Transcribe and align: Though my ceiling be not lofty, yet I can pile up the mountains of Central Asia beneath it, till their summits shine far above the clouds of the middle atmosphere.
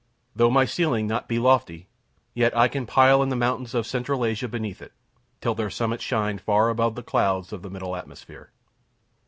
Though 0.35 0.49
my 0.49 0.65
ceiling 0.65 1.05
be 1.09 1.09
not 1.11 1.31
lofty, 1.31 1.87
yet 2.33 2.57
I 2.57 2.67
can 2.67 2.87
pile 2.87 3.21
up 3.21 3.29
the 3.29 3.35
mountains 3.35 3.75
of 3.75 3.85
Central 3.85 4.25
Asia 4.25 4.47
beneath 4.47 4.81
it, 4.81 4.93
till 5.41 5.53
their 5.53 5.69
summits 5.69 6.03
shine 6.03 6.39
far 6.39 6.69
above 6.69 6.95
the 6.95 7.03
clouds 7.03 7.53
of 7.53 7.61
the 7.61 7.69
middle 7.69 7.95
atmosphere. 7.95 8.49